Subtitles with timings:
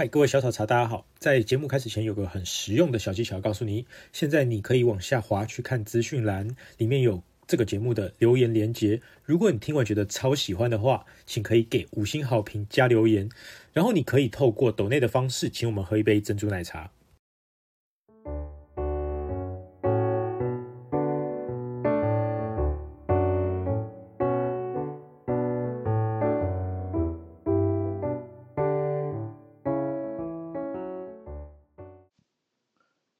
[0.00, 1.04] 嗨，各位小草茶，大家好。
[1.18, 3.84] 在节目开始前，有个很实用的小技巧告诉你。
[4.14, 9.02] 现在你可以往下滑去看资讯栏，里面有这个节目的留言连接。
[9.26, 13.28] 如果你听完觉得超喜欢的话，请可以给五星好评加留言。
[13.74, 16.90] 然后你可以透过抖内的方式，请我们喝一杯珍珠奶茶。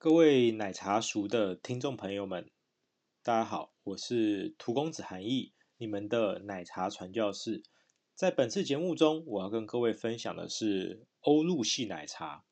[0.02, 2.50] 各位奶茶熟的听众朋友们，
[3.22, 7.62] 大家好，我是涂公子韩毅，你们的奶茶传教士。
[8.14, 12.46] 在本次节目中，我要跟各位分享的是欧陆系奶茶。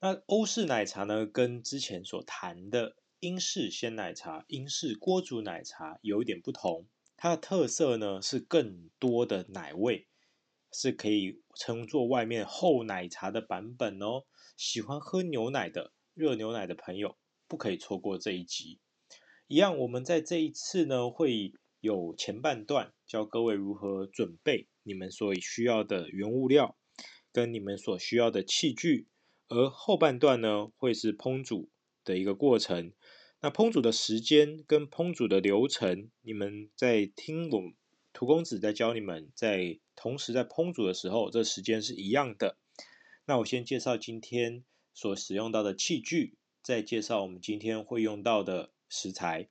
[0.00, 6.88] 那欧式奶茶呢，跟之前所谈的英式鲜奶茶、英式锅煮奶茶有一点不同。
[7.16, 10.08] 它的特色呢，是更多的奶味，
[10.72, 14.24] 是可以称作外面厚奶茶的版本哦。
[14.56, 15.92] 喜欢喝牛奶的。
[16.18, 18.80] 热牛奶的朋友不可以错过这一集。
[19.46, 26.76] 一样，我们在这一次呢，会有前半段教各位如何准备你们所需要的原物料
[27.32, 29.06] 跟你们所需要的器具，
[29.46, 31.70] 而后半段呢，会是烹煮
[32.02, 32.92] 的一个过程。
[33.40, 37.62] 那烹煮的时间跟烹煮的流程，你们在听我
[38.12, 42.58] 涂公子在教你们，在同时在烹煮的时候，这时间是一样的。
[43.24, 44.64] 那我先介绍今天。
[44.98, 49.48] 所使用到的器具，再介绍我们今天会用到的食材。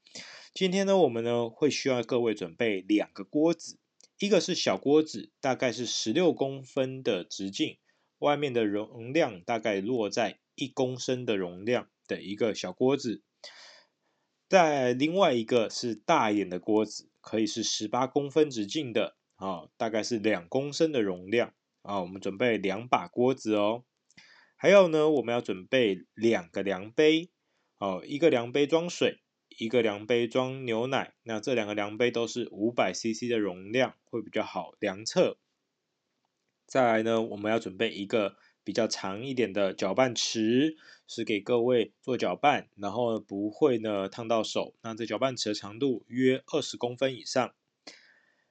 [0.54, 3.80] 今天呢，我们呢会需要各位准备两个锅子，
[4.20, 7.78] 一个是小锅子，大概是十六公分的直径，
[8.20, 13.24] 外面的容量大概落在一公升的容量的一个小锅子。
[14.50, 21.54] 再另外一个是大一点的锅子，可以是十八公分直径的啊，大概是两公升的容量
[21.84, 22.02] 啊。
[22.02, 23.86] 我们准备两把锅子哦。
[24.60, 27.30] 还有呢，我们要准备两个量杯，
[27.78, 29.20] 哦，一个量杯装水，
[29.50, 31.14] 一个量杯装牛奶。
[31.22, 35.38] 那这两个量杯都是五百 CC 的容量，会比较好量测。
[36.66, 40.76] 再来呢，我们要准备一个比较长一点的搅拌池，
[41.06, 44.74] 是给各位做搅拌，然后不会呢烫到手。
[44.82, 47.54] 那这搅拌池的长度约二十公分以上。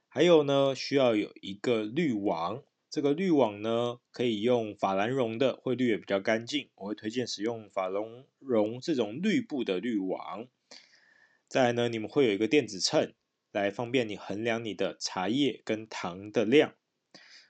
[0.06, 2.62] 还有呢，需要有一个滤网。
[2.88, 6.70] 这个滤网呢，可以用法兰绒的，会滤也比较干净。
[6.76, 10.46] 我会推荐使用法兰绒这种滤布的滤网。
[11.48, 13.12] 再来呢，你们会有一个电子秤，
[13.52, 16.74] 来方便你衡量你的茶叶跟糖的量。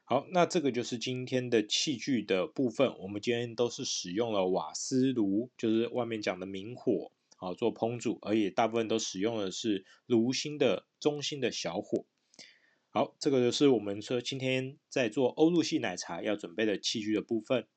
[0.04, 2.96] 好，那这个就是今天的器具的部分。
[2.98, 12.06] 我们今天都是使用了瓦斯炉，就是外面讲的明火，好做烹煮，而且大部分都使用的是炉心的中心的小火。
[12.96, 17.68] 好，这个就是我们说今天在做欧陆系奶茶要准备的器具的部分。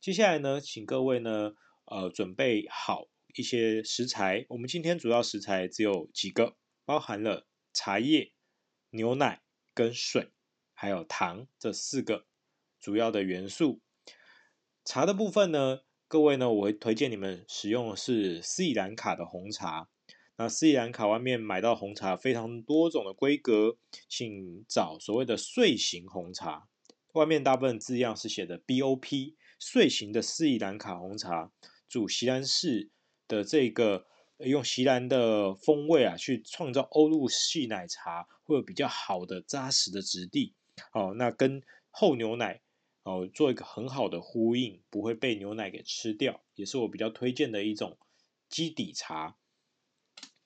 [0.00, 1.54] 接下来呢，请各位呢，
[1.86, 4.46] 呃，准备好一些食材。
[4.50, 6.54] 我们今天主要食材只有几个，
[6.84, 8.30] 包含了茶叶、
[8.90, 9.42] 牛奶
[9.74, 10.30] 跟水，
[10.72, 12.24] 还有糖这四个
[12.78, 13.80] 主要的元素。
[14.84, 19.88] 茶的部分呢，各位呢，我会推荐你们使用的是斯里兰卡的红茶。
[20.36, 23.76] 那斯里兰卡外面买到红茶非常多种的规格，
[24.08, 26.66] 请找所谓的碎型红茶，
[27.12, 31.52] 外面大部分字样是写的 BOP，碎型的斯里兰卡红茶，
[31.88, 32.90] 煮锡兰式
[33.28, 34.08] 的这个
[34.38, 40.54] 用锡兰的风味啊，去创造欧陆系奶茶，会有比较好的扎实的质地。
[40.92, 42.60] 哦，那跟厚牛奶
[43.04, 47.96] 哦做一个很好的呼应，不会被牛奶给吃掉，也是我比较推荐的一种
[48.48, 49.36] 基底茶。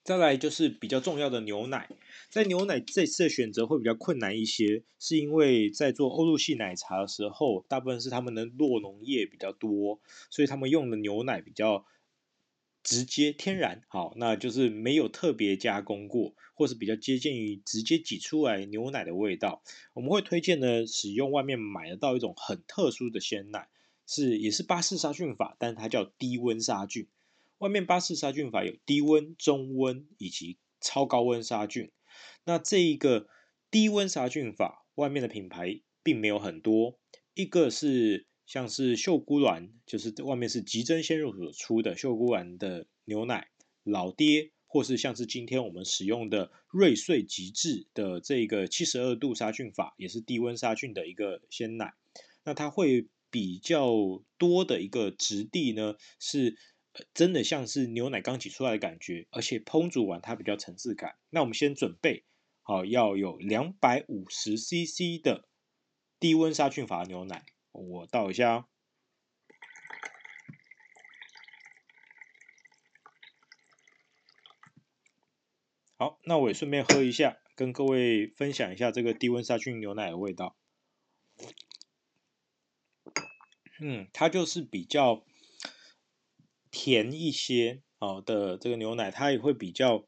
[0.08, 1.86] 再来就是比较重要的牛奶，
[2.30, 11.84] 在牛奶这次的选择会比较困难一些，是因为在做欧陆系奶茶的时候，大部分是他们的酪农业比较多，所以他们用的牛奶比较
[12.82, 19.62] 直接天然，好，那就是没有特别加工过，或是比较接近于直接挤出来牛奶的味道。
[19.92, 23.68] 我们会推荐呢，使用外面买得到一种很特殊的鲜奶，
[24.06, 27.06] 是也是巴氏杀菌法，但它叫低温杀菌。
[27.58, 31.90] 外面巴氏杀菌法有低温、中温以及超高温杀菌。
[32.44, 33.26] 那这一个
[33.70, 36.98] 低温杀菌法，外面的品牌并没有很多。
[37.34, 43.48] 一个是像是秀姑峦，就是外面是吉珍鲜肉所出的秀姑峦的牛奶，
[43.82, 51.94] 老爹，或是像是今天我们使用的瑞穗极致的这个七十二度杀菌法，也是低温杀菌的一个鲜奶。
[52.44, 56.56] 那它会比较多的一个质地呢是。
[57.14, 61.16] 真的像是牛奶刚挤出来的感觉，而且烹煮完它比较层次感。
[61.30, 62.24] 那我们先准备
[62.62, 65.48] 好，要有两百五十 CC 的
[66.18, 68.64] 低温杀菌法牛奶，我倒一下哦。
[75.96, 80.56] 好，那我也顺便喝一下，跟各位分享一下这个低温杀菌牛奶的味道。
[83.80, 85.24] 嗯，它就是比较。
[86.78, 90.06] 甜一些哦的这个牛奶，它也会比较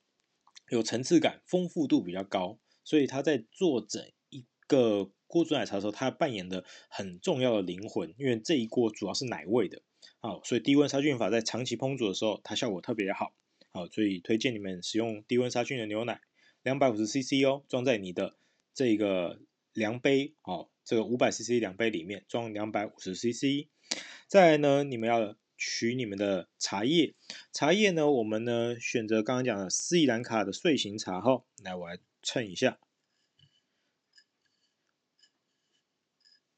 [0.69, 9.83] 有层次感，丰富度比较高，所以它在做整一个锅煮奶茶的时候，它扮演的很重要的灵魂，因为这一锅主要是奶味的，
[10.21, 13.35] 好，所以低温杀菌法在长期烹煮的时候，它效果特别好，
[13.73, 16.21] 好，所以推荐你们使用低温杀菌的牛奶，
[16.63, 18.37] 两百五十 CC 哦，装在你的
[18.73, 19.41] 这个
[19.73, 23.67] 量杯，哦，这个五百 CC 量杯里面装两百五十 CC，
[24.29, 27.15] 再来呢，你们要取你们的茶叶，
[27.53, 32.79] 茶叶呢，我们呢选择刚刚讲的斯里兰卡的碎型茶哈，来我来称一下。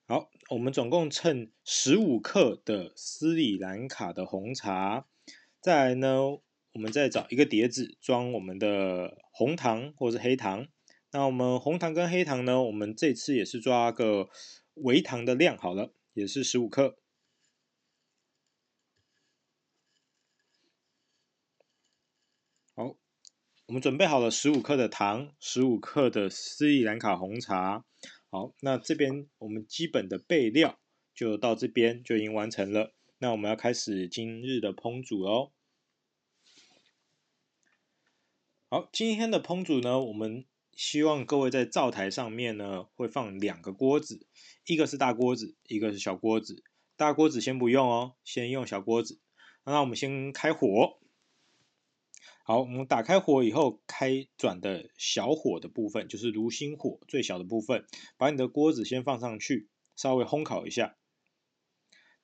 [0.06, 5.08] 好，我们总共称十五克的斯里兰卡的红茶。
[5.60, 6.20] 再来呢，
[6.74, 10.68] 我们再找一个碟子装我们的红糖或是黑糖。
[11.10, 14.30] 那我们红糖跟黑糖呢，我们这次也是抓个
[14.74, 16.96] 微糖的量好了，也是十五克。
[22.74, 22.96] 好，
[23.72, 27.86] 我们准备好了十五克的糖，十五克的斯里兰卡红茶。
[28.28, 30.78] 好，那这边我们基本的备料
[31.14, 32.92] 就到这边就已经完成了。
[33.16, 35.52] 那我们要开始今日的烹煮哦。
[38.68, 40.44] 好，今天的烹煮呢，我们
[40.74, 44.26] 希望各位在灶台上面呢会放两个锅子，
[44.66, 46.62] 一个是大锅子，一个是小锅子。
[46.94, 49.18] 大锅子先不用哦，先用小锅子。
[49.64, 50.98] 那我们先开火。
[52.44, 57.86] 好，我们打开火以后，开转的小火的部分就是炉心火最小的部分，
[58.16, 60.96] 把你的锅子先放上去，稍微烘烤一下。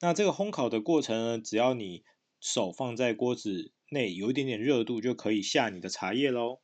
[0.01, 2.03] 那这个烘烤的过程呢，只要你
[2.41, 6.61] 手放在锅子内有一点点热度，就可以下你的茶叶喽。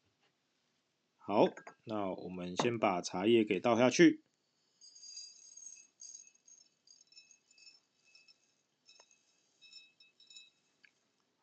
[1.17, 1.47] 好，
[1.85, 4.24] 那我们先把茶叶给倒下去。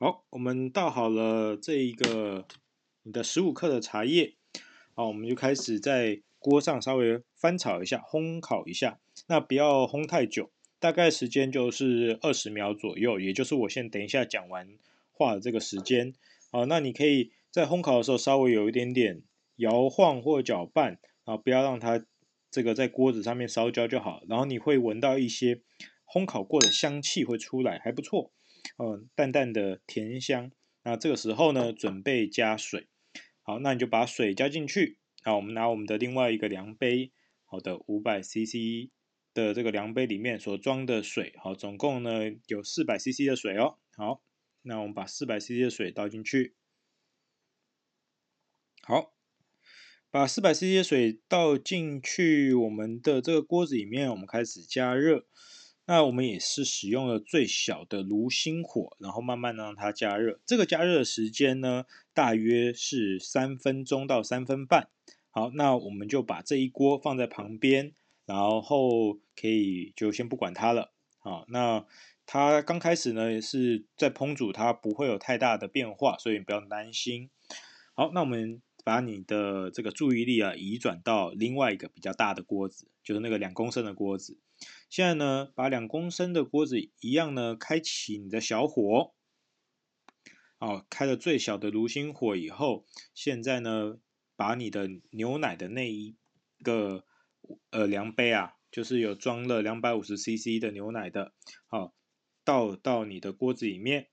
[0.01, 2.47] 好，我们倒好了这一个
[3.03, 4.33] 你的十五克的茶叶，
[4.95, 8.99] 好，我们就开始在锅上稍微翻炒一下，烘烤一下。
[9.27, 10.49] 那不要烘太久，
[10.79, 14.69] 大概时间就是二十秒左右，也就是我先等一下讲完
[15.11, 16.15] 话的这个时间。
[16.51, 19.21] 好，那你可以在烘烤的时候稍微有一点点
[19.57, 22.03] 摇晃或搅拌，啊，不要让它
[22.49, 24.23] 这个在锅子上面烧焦就好。
[24.27, 25.61] 然后你会闻到一些
[26.11, 28.31] 烘烤过的香气会出来，还不错。
[28.77, 30.51] 嗯，淡淡的甜香。
[30.83, 32.87] 那这个时候呢，准备加水。
[33.43, 34.97] 好，那你就把水加进去。
[35.23, 37.11] 好，我们拿我们的另外一个量杯，
[37.45, 38.89] 好的，五百 CC
[39.33, 43.77] 的这个量杯里面所装的水，好，总共呢有四百 CC 的水哦。
[43.95, 44.23] 好，
[44.63, 46.55] 那我们把四百 CC 的水倒进去。
[48.83, 49.13] 好，
[50.09, 55.27] 把四百 CC 的水倒进去，我们的这个锅子里面，我们开始加热。
[55.85, 60.39] 那我们也是使用了最小的炉心火，然后慢慢让它加热。
[60.45, 64.87] 这个加热的时间呢，大约是三分钟到三分半。
[65.31, 67.93] 好，那我们就把这一锅放在旁边，
[68.25, 70.91] 然后可以就先不管它了。
[71.19, 71.85] 好，那
[72.25, 77.29] 它刚开始呢也是在烹煮，它不会有太大的变化，所以你不要担心。
[77.95, 84.37] 好，那我们把你的这个注意力啊移转到另外一个比较大的锅子，就是那个两公升的锅子。
[84.89, 89.13] 现在呢，把两公升的锅子一样呢，开启你的小火，
[90.59, 93.99] 哦，开了最小的炉心火以后，现在呢，
[94.35, 96.17] 把你的牛奶的那一
[96.61, 97.05] 个
[97.69, 101.33] 呃量杯啊，就是有装了两百五十 CC 的牛奶的，
[101.67, 101.93] 好，
[102.43, 104.09] 倒到你的锅子里面，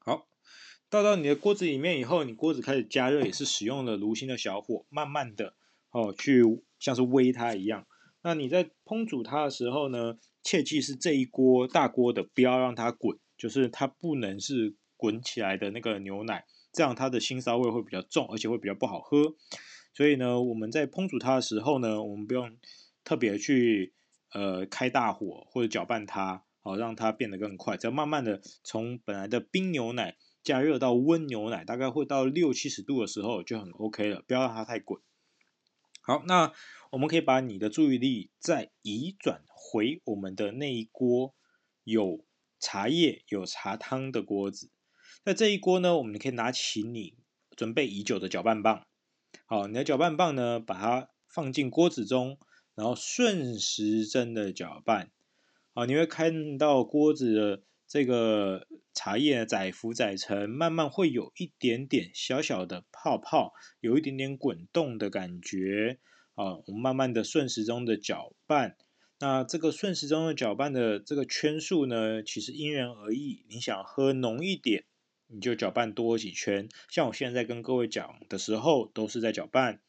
[0.00, 0.28] 好，
[0.90, 5.56] 倒到你的锅子里面以后，你锅子开始加热，也是使用了炉心的小火，慢慢的
[5.90, 6.42] 哦，去
[6.78, 7.86] 像是煨它一样。
[8.24, 19.34] 那你在烹煮它的时候呢，切记是这一锅大锅的，不要让它滚，就是它不能是滚起来的那个牛奶，这样它的腥骚味会比较重，而且会比较不好喝。
[19.92, 22.50] 所以呢，我们在烹煮它的时候呢，我们不用
[23.04, 23.92] 特别去
[24.32, 34.98] 呃开大火或者搅拌它，好让它变得更快，只要慢慢的从本来的冰牛奶加热到温牛奶，大概会到六七十度的时候就很 OK 了，不要让它太滚。
[36.06, 36.52] 好，那
[36.90, 41.34] 我们可以把你的注意力再移转回我们的那一锅
[41.82, 42.26] 有
[42.60, 44.70] 茶叶、有茶汤的锅子。
[45.24, 47.16] 那这一锅呢，我们可以拿起你
[47.56, 48.86] 准备已久的搅拌棒。
[49.46, 52.38] 好，你的搅拌棒呢，把它放进锅子中，
[52.74, 55.10] 然后顺时针的搅拌。
[55.72, 65.98] 好，你会看到锅子的这个茶叶载浮载沉，慢慢会有一点点小小的泡泡，有一点点滚动的感觉。
[66.34, 68.76] 啊，我们慢慢的顺时钟的搅拌。
[69.20, 73.44] 那这个顺时钟的搅拌的这个圈数呢，其实因人而异。
[73.48, 74.84] 你想喝浓一点，
[75.26, 76.68] 你就搅拌多几圈。
[76.88, 79.80] 像我现在跟各位讲的时候，都是在搅拌。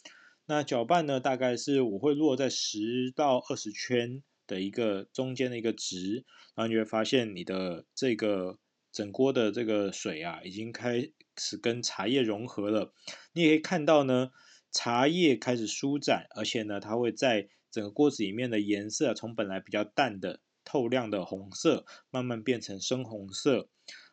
[0.46, 8.60] 那搅拌呢，大概是我会落在十到二十圈的一个中间的一个值，然后你会发现你的这个。
[8.96, 12.94] 整锅的这个水啊，已经开始跟茶叶融合了。
[13.34, 14.32] 你也可以看到呢，
[14.72, 23.68] 茶叶开始舒展，而且呢，它会在整个锅子里面的颜色从本来比较淡的透亮的红色，慢慢变成深红色。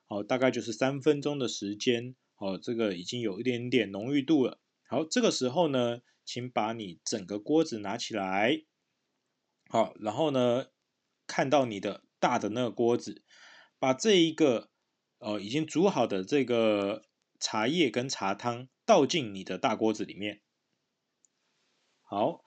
[0.09, 2.17] 好，大概就是三分钟的时间。
[2.35, 4.59] 好，这个已经有一点点浓郁度了。
[4.89, 8.65] 好，这个时候呢，请把你整个锅子拿起来。
[9.69, 10.67] 好，然后呢，
[11.29, 13.23] 看到你的大的那个锅子，
[13.79, 14.71] 把这一个。
[15.23, 17.05] 哦，已经煮好的这个
[17.39, 20.43] 茶叶跟茶汤倒进你的大锅子里面。
[22.03, 22.43] 好，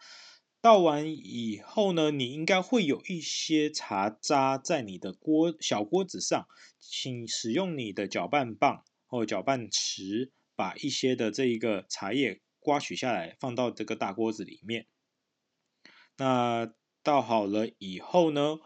[0.59, 14.87] 倒完以后呢，你应该会有一些茶渣在你的锅小锅子上，请使用你的搅拌棒或搅拌匙，把一些的这一个茶叶刮取下来，放到这个大锅子里面。
[16.17, 18.57] 那倒好了以后呢，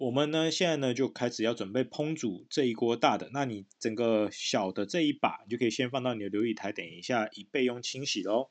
[0.00, 3.28] 我们呢，现在呢就开始要准备烹煮这一锅大的。
[3.34, 8.48] 那你整个小的这一把，你就可以先放到你的留意台，等一下以备用清洗喽。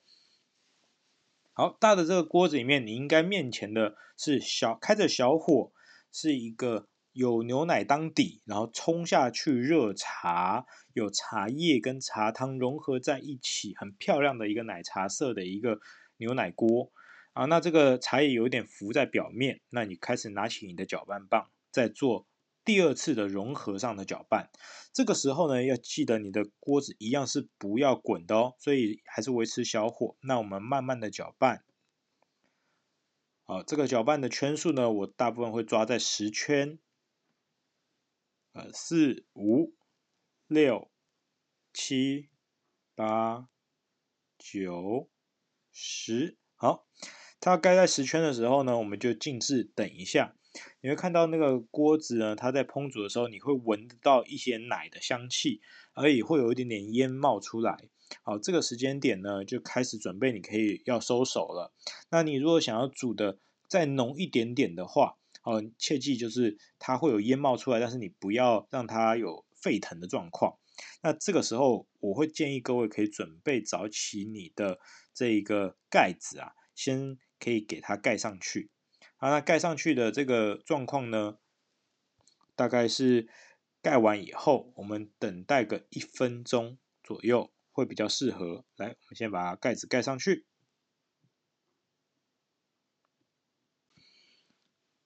[1.53, 5.72] 好，大的这个锅子里面，你应该面前的是小开着小火，
[6.12, 15.79] 是一个有牛奶当底，然后冲下去热茶，有茶叶跟茶汤融合在一起，很漂亮的一个奶茶色的一个
[16.18, 16.91] 牛奶锅。
[17.39, 22.27] 啊，那这个茶叶有点浮在表面，那你开始拿起你的搅拌棒，再做
[22.65, 24.50] 第二次的融合上的搅拌。
[24.91, 30.17] 这个时候呢，要记得你的锅子一样是不要滚的哦，所以还是维持小火。
[30.19, 31.63] 那我们慢慢的搅拌。
[33.46, 36.77] 好，这个搅拌的圈数呢，我大部分会抓在十圈。
[38.51, 39.74] 呃，四五
[40.46, 40.91] 六
[41.72, 42.27] 七
[42.96, 43.48] 八
[44.38, 45.10] 九
[45.72, 46.36] 十。
[46.62, 46.86] 好，
[47.41, 50.36] 它盖在十圈的时候呢，我们就静置等一下。
[50.81, 55.62] 你会看到那个锅子呢，它在烹煮的时候，你会闻得到一些奶的香气，
[55.93, 57.89] 而且会有一点点烟冒出来。
[58.24, 61.72] 好，这个时间点呢，就开始准备，你可以要收手了。
[62.10, 70.58] 那你如果想要煮的再浓一点点的话，哦，切记就是它会有烟冒出来，但是你不要让它有沸腾的状况。
[71.03, 74.79] 那这个时候，我会建议各位可以准备找起你的
[75.13, 78.69] 这一个盖子啊，先可以给它盖上去。
[79.17, 81.38] 好，那盖上去的这个状况呢，
[82.55, 83.27] 大概是
[83.81, 88.65] 盖完以后，我们等待个一分钟左右会比较适合。
[88.75, 90.46] 来，我们先把盖子盖上去。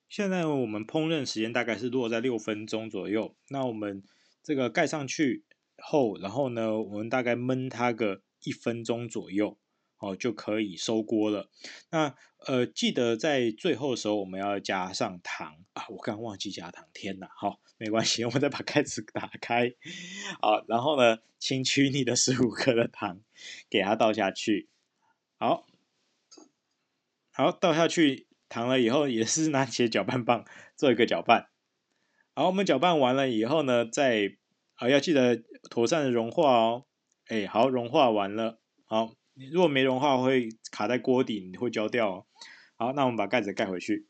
[0.10, 3.36] 现在我们烹饪时间大概是落在六分钟左右。
[3.50, 4.04] 那我们
[4.42, 5.46] 这个盖上去。
[5.86, 9.58] 后，然后呢，我们大概焖它个一分钟左右，
[10.04, 11.50] 哦，就可以收锅了。
[11.90, 12.14] 那
[12.46, 17.30] 呃，记得在最后的时候我们要加上糖啊，我刚忘记加糖，天哪！
[17.36, 19.74] 好，没关系，我们再把盖子打开，
[20.42, 23.22] 好，然后呢，请取你的十五克的糖，
[23.70, 24.68] 给它倒下去，
[25.40, 25.66] 好，
[27.32, 30.46] 好，倒下去糖了以后，也是拿起搅拌棒
[30.76, 31.48] 做一个搅拌。
[32.36, 34.38] 好，我们搅拌完了以后呢，再。
[34.76, 36.86] 啊，要记得妥善的融化哦。
[37.28, 38.60] 哎，好，融化完了。
[38.86, 42.26] 好，你如果没融化，会卡在锅底，你会焦掉哦。
[42.76, 44.08] 好，那我们把盖子盖回去。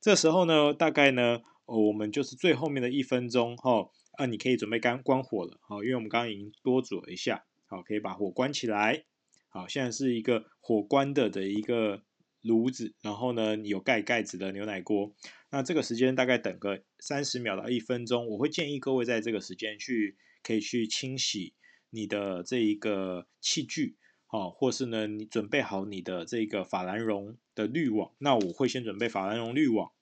[0.00, 3.90] 这时候呢，大概呢，我们就是最后面的一分钟哈。
[4.12, 5.58] 啊，你可以准备干关火了。
[5.60, 7.44] 好，因为我们刚刚已经多煮了一下。
[7.66, 9.04] 好，可以把火关起来。
[9.48, 12.02] 好，现在是一个火关的的一个
[12.40, 15.12] 炉子，然后呢，有盖盖子的牛奶锅。
[15.50, 21.54] 那这个时间大概等个三十秒到一分钟，我会建议各位在这个时间去可以去清洗
[21.90, 23.96] 你的这一个器具，
[24.36, 28.12] 哦，或是呢你准备好你的这个法兰绒的滤网。
[28.18, 29.92] 那我会先准备法兰绒滤网，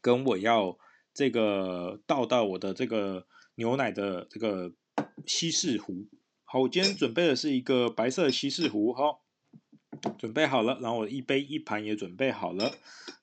[0.00, 0.78] 跟我要
[1.12, 4.72] 这个倒到我的这个牛奶的这个
[5.26, 6.06] 稀释壶。
[6.44, 9.24] 好，我今天准备的是一个白色的稀释壶，好。
[10.16, 12.72] 准备好了，然后我一杯一盘也准备好了。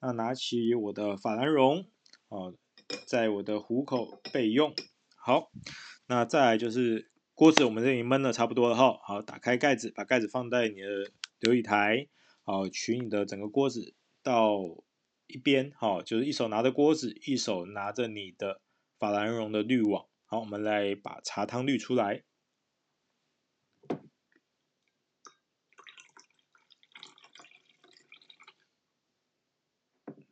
[0.02, 1.86] 那拿起我的法兰绒，
[2.28, 2.54] 哦，
[3.06, 4.74] 在我的壶口备用。
[5.16, 5.52] 好，
[6.08, 8.98] 那再来就是锅子，我们这里焖的差不多了哈。
[9.04, 12.08] 好，打开盖子，把盖子放在你的流理台。
[12.44, 14.62] 好，取你的整个锅子到
[15.28, 18.62] 一边，好，就是一手拿着锅子，一手拿着你的
[18.98, 20.06] 法兰绒的滤网。
[20.26, 22.24] 好，我们来把茶汤滤出来。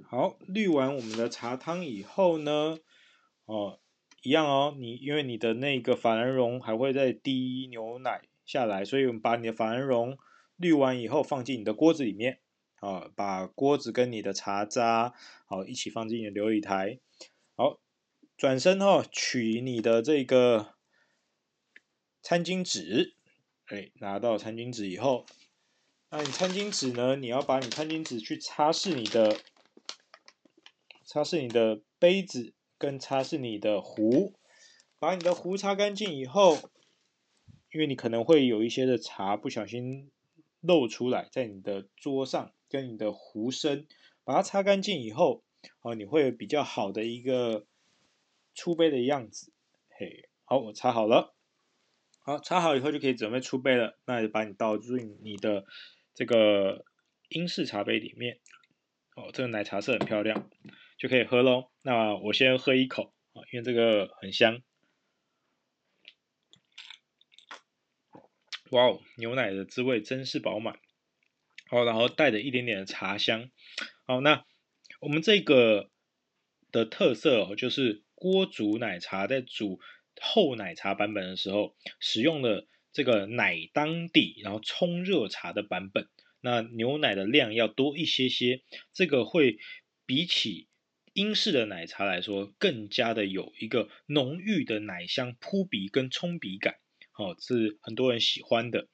[0.04, 2.78] 好，滤完我们的茶汤以后呢，
[3.44, 3.82] 哦，
[4.24, 10.18] 一样哦，你因为你的那个法兰绒还会再滴牛奶下来，所以我们把你的法兰绒
[10.56, 12.40] 滤完以后放进你的锅子里面，
[12.80, 15.14] 啊，把锅子跟你的茶渣
[15.46, 17.00] 好一起放进你的流理台，
[17.56, 17.80] 好，
[18.36, 20.76] 转身哦，取你的这个
[22.22, 23.16] 餐巾纸，
[23.68, 25.26] 哎，拿到餐巾纸以后，
[26.10, 29.38] 那你餐巾纸呢，你要把你餐巾纸去擦拭你的。
[31.06, 34.34] 擦拭你的杯子，跟擦拭你的壶，
[35.00, 36.58] 把你的壶擦干净以后，
[37.72, 40.12] 因为你可能会有一些的茶不小心
[40.60, 43.88] 漏出来在你的桌上，跟你的壶身，
[44.26, 45.46] 把它擦干净以后，
[45.82, 47.66] 哦，你会有比较好的一个
[48.54, 49.54] 出杯的样子。
[49.98, 51.34] 嘿，好，我擦好了，
[52.20, 53.98] 好，擦好以后就可以准备出杯了。
[54.06, 55.64] 那就把你倒进你的
[56.14, 56.84] 这个
[57.30, 58.42] 英式茶杯里面。
[59.16, 60.50] 哦，这个奶茶色很漂亮。
[61.04, 61.70] 就可以喝喽。
[61.82, 64.62] 那我先喝一口啊，因为这个很香。
[68.70, 70.80] 哇哦，牛奶的滋味真是饱满。
[71.68, 73.52] 好，然后带着一点点的茶香。
[74.06, 74.46] 好，那
[75.02, 75.92] 我们这个
[76.72, 79.82] 的特色哦，就是锅煮奶茶在煮
[80.22, 86.08] 厚奶茶版本的时候，使用了这个奶当底，然后冲热茶的版本。
[86.40, 89.58] 那牛奶的量要多一些些，这个会
[90.06, 90.70] 比起。
[91.14, 96.78] 英式的奶茶来说，更加的有一个浓郁的奶香扑鼻跟冲鼻感，
[97.18, 98.88] 哦，是很多人喜欢的。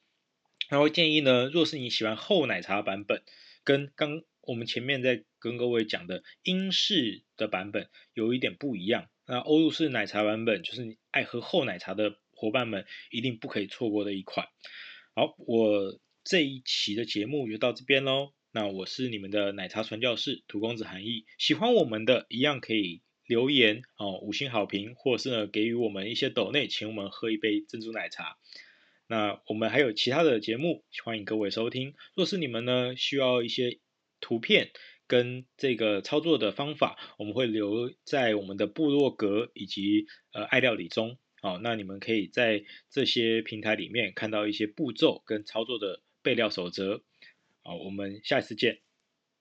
[0.68, 3.22] 然后建议呢，若是你喜欢厚奶茶版本，
[3.64, 9.08] 跟刚我们前面在跟各位讲的英式的版本有一点不一样。
[9.26, 14.46] 那欧陆式奶茶版本，就是你爱喝厚奶茶的伙伴们一定不可以错过的一款。
[15.14, 18.32] 好，我这一期的节目就到这边喽。
[18.52, 28.38] 那我是你们的奶茶传教士荼公子韩毅，喜欢我们的一样可以留言哦，五星好评，或是呢给予我们一些抖内，请我们喝一杯珍珠奶茶。
[29.06, 31.94] 那我们还有其他的节目，欢迎各位收听。
[32.16, 33.78] 若是你们呢需要一些
[34.20, 34.72] 图片
[35.06, 41.18] 跟这个操作的方法，我们会留在我们的部落格以及呃爱料理中。
[41.40, 47.04] 好，那你们可以在这些平台里面看到一些步骤跟操作的备料守则。
[47.70, 48.80] 好，我们下一次见。